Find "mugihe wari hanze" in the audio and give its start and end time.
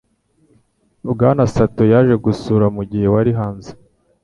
2.75-3.71